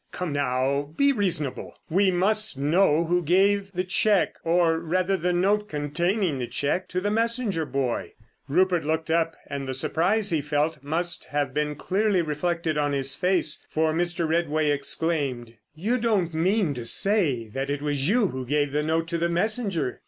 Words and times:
Come, 0.11 0.33
now, 0.33 0.95
be 0.97 1.11
reasonable. 1.11 1.77
We 1.87 2.09
must 2.09 2.57
know 2.57 3.03
who 3.05 3.21
gave 3.21 3.71
the 3.73 3.83
cheque, 3.83 4.33
or 4.43 4.79
rather 4.79 5.15
the 5.15 5.31
note 5.31 5.69
containing 5.69 6.39
the 6.39 6.47
cheque, 6.47 6.87
to 6.87 6.99
the 7.01 7.11
messenger 7.11 7.67
boy." 7.67 8.13
Rupert 8.47 8.83
looked 8.83 9.11
up, 9.11 9.35
and 9.45 9.67
the 9.67 9.75
surprise 9.75 10.31
he 10.31 10.41
felt 10.41 10.81
must 10.81 11.25
have 11.25 11.53
been 11.53 11.75
clearly 11.75 12.23
reflected 12.23 12.79
on 12.79 12.93
his 12.93 13.13
face, 13.13 13.63
for 13.69 13.93
Mr. 13.93 14.27
Redway 14.27 14.71
exclaimed: 14.71 15.57
"You 15.75 15.99
don't 15.99 16.33
mean 16.33 16.73
to 16.73 16.85
say 16.87 17.47
that 17.49 17.69
it 17.69 17.83
was 17.83 18.09
you 18.09 18.29
who 18.29 18.43
gave 18.43 18.71
the 18.71 18.81
note 18.81 19.07
to 19.09 19.19
the 19.19 19.29
messenger?" 19.29 19.99